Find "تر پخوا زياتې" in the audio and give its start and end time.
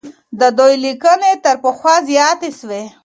1.43-2.49